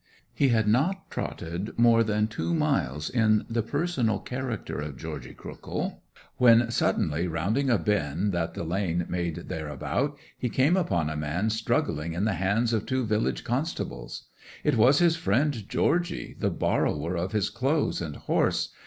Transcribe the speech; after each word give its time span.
'He 0.33 0.47
had 0.47 0.67
not 0.67 1.11
trotted 1.11 1.77
more 1.77 2.03
than 2.03 2.25
two 2.27 2.55
miles 2.55 3.07
in 3.07 3.45
the 3.47 3.61
personal 3.61 4.17
character 4.17 4.79
of 4.79 4.97
Georgy 4.97 5.35
Crookhill 5.35 6.01
when, 6.37 6.71
suddenly 6.71 7.27
rounding 7.27 7.69
a 7.69 7.77
bend 7.77 8.31
that 8.31 8.55
the 8.55 8.63
lane 8.63 9.05
made 9.07 9.35
thereabout, 9.47 10.17
he 10.39 10.49
came 10.49 10.75
upon 10.75 11.07
a 11.07 11.15
man 11.15 11.51
struggling 11.51 12.13
in 12.13 12.25
the 12.25 12.33
hands 12.33 12.73
of 12.73 12.87
two 12.87 13.05
village 13.05 13.43
constables. 13.43 14.25
It 14.63 14.75
was 14.75 14.97
his 14.97 15.17
friend 15.17 15.69
Georgy, 15.69 16.35
the 16.39 16.49
borrower 16.49 17.15
of 17.15 17.33
his 17.33 17.51
clothes 17.51 18.01
and 18.01 18.15
horse. 18.15 18.69